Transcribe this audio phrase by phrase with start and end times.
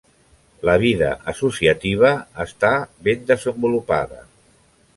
[0.67, 2.11] La vida associativa
[2.45, 2.71] està
[3.09, 4.27] ben desenvolupada.